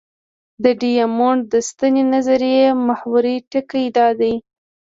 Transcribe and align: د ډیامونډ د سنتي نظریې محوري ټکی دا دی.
د 0.63 0.65
ډیامونډ 0.81 1.41
د 1.53 1.55
سنتي 1.69 2.03
نظریې 2.13 2.65
محوري 2.87 3.35
ټکی 3.51 3.85
دا 3.97 4.07
دی. 4.19 4.33